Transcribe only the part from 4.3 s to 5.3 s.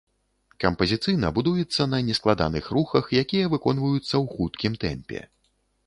хуткім тэмпе.